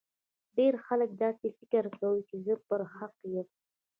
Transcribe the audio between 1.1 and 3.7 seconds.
داسي فکر کوي چي زه پر حق یم